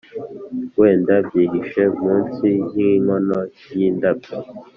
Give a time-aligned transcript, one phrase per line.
[0.79, 3.39] wenda byihishe munsi yinkono
[3.77, 4.35] yindabyo.